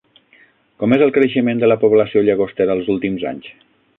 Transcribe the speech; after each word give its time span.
Com 0.83 0.95
és 0.97 1.03
el 1.07 1.13
creixement 1.17 1.61
de 1.63 1.69
la 1.69 1.77
població 1.85 2.25
Llagostera 2.29 2.79
els 2.79 2.93
últims 2.97 3.29
anys? 3.33 3.55